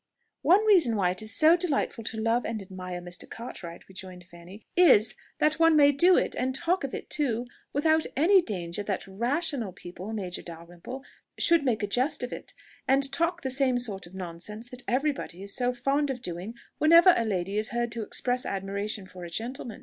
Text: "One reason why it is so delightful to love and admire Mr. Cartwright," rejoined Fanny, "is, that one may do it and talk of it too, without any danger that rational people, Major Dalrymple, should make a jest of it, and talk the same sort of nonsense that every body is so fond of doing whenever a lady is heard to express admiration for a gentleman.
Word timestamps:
"One 0.41 0.65
reason 0.65 0.95
why 0.95 1.11
it 1.11 1.21
is 1.21 1.31
so 1.31 1.55
delightful 1.55 2.03
to 2.05 2.19
love 2.19 2.43
and 2.43 2.59
admire 2.59 3.01
Mr. 3.01 3.29
Cartwright," 3.29 3.87
rejoined 3.87 4.23
Fanny, 4.23 4.65
"is, 4.75 5.13
that 5.37 5.59
one 5.59 5.75
may 5.75 5.91
do 5.91 6.17
it 6.17 6.33
and 6.33 6.55
talk 6.55 6.83
of 6.83 6.95
it 6.95 7.07
too, 7.07 7.45
without 7.71 8.07
any 8.17 8.41
danger 8.41 8.81
that 8.81 9.05
rational 9.05 9.71
people, 9.73 10.11
Major 10.11 10.41
Dalrymple, 10.41 11.03
should 11.37 11.63
make 11.63 11.83
a 11.83 11.87
jest 11.87 12.23
of 12.23 12.33
it, 12.33 12.55
and 12.87 13.11
talk 13.11 13.43
the 13.43 13.51
same 13.51 13.77
sort 13.77 14.07
of 14.07 14.15
nonsense 14.15 14.71
that 14.71 14.81
every 14.87 15.11
body 15.11 15.43
is 15.43 15.53
so 15.55 15.71
fond 15.71 16.09
of 16.09 16.23
doing 16.23 16.55
whenever 16.79 17.13
a 17.15 17.23
lady 17.23 17.59
is 17.59 17.69
heard 17.69 17.91
to 17.91 18.01
express 18.01 18.43
admiration 18.43 19.05
for 19.05 19.23
a 19.23 19.29
gentleman. 19.29 19.79